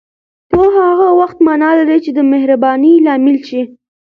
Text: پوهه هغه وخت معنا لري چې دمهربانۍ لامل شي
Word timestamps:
پوهه 0.49 0.79
هغه 0.89 1.07
وخت 1.19 1.37
معنا 1.47 1.71
لري 1.79 1.97
چې 2.05 2.11
دمهربانۍ 2.17 2.93
لامل 3.05 3.37
شي 3.47 3.61